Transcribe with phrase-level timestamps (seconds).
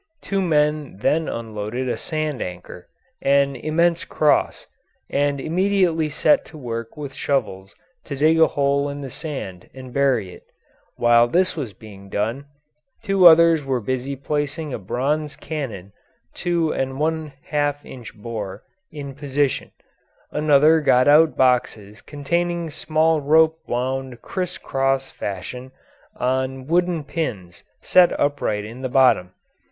[0.19, 2.89] Two men then unloaded a sand anchor
[3.21, 4.65] an immense cross
[5.11, 7.75] and immediately set to work with shovels
[8.05, 10.41] to dig a hole in the sand and bury it.
[10.95, 12.45] While this was being done
[13.03, 15.93] two others were busy placing a bronze cannon
[16.33, 19.69] (two and one half inch bore) in position;
[20.31, 25.71] another got out boxes containing small rope wound criss cross fashion
[26.15, 29.35] on wooden pins set upright in the bottom.